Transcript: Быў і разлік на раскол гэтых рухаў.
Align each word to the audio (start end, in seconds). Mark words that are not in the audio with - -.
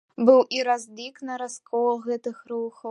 Быў 0.27 0.39
і 0.59 0.63
разлік 0.69 1.21
на 1.31 1.37
раскол 1.43 1.91
гэтых 2.09 2.35
рухаў. 2.53 2.79